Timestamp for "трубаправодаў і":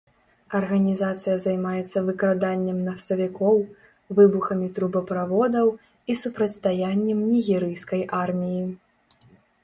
4.79-6.15